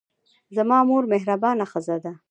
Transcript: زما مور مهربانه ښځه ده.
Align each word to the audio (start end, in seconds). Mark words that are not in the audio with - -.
زما 0.55 0.77
مور 0.89 1.03
مهربانه 1.11 1.65
ښځه 1.71 1.95
ده. 2.03 2.11